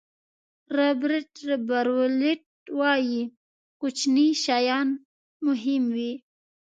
رابرټ 0.77 1.33
براولټ 1.67 2.43
وایي 2.79 3.21
کوچني 3.81 4.27
شیان 4.43 4.87
مهم 5.45 5.83
وي. 5.95 6.13